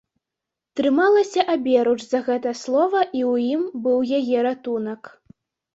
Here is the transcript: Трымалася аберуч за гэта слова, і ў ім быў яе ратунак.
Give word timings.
Трымалася 0.79 1.41
аберуч 1.57 1.97
за 2.07 2.23
гэта 2.31 2.57
слова, 2.63 2.99
і 3.07 3.21
ў 3.31 3.33
ім 3.53 3.61
быў 3.87 3.99
яе 4.21 4.37
ратунак. 4.51 5.01